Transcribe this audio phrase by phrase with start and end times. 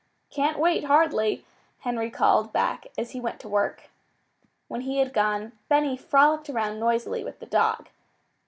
[0.31, 1.45] "Can't wait, hardly,"
[1.81, 3.91] Henry called back as he went to work.
[4.67, 7.87] When he had gone, Benny frolicked around noisily with the dog.